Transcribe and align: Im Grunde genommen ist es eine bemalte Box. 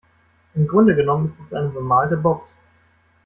Im 0.55 0.67
Grunde 0.67 0.95
genommen 0.95 1.27
ist 1.27 1.39
es 1.39 1.53
eine 1.53 1.69
bemalte 1.69 2.17
Box. 2.17 2.57